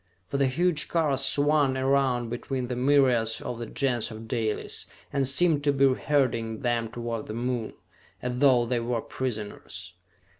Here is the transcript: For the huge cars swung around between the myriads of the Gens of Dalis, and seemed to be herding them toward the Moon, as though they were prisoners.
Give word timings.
For 0.29 0.37
the 0.37 0.47
huge 0.47 0.87
cars 0.87 1.21
swung 1.23 1.77
around 1.77 2.29
between 2.31 2.69
the 2.69 2.75
myriads 2.75 3.39
of 3.39 3.59
the 3.59 3.67
Gens 3.67 4.09
of 4.09 4.27
Dalis, 4.27 4.87
and 5.13 5.27
seemed 5.27 5.63
to 5.65 5.71
be 5.71 5.93
herding 5.93 6.61
them 6.61 6.89
toward 6.89 7.27
the 7.27 7.35
Moon, 7.35 7.73
as 8.19 8.39
though 8.39 8.65
they 8.65 8.79
were 8.79 9.01
prisoners. 9.01 9.93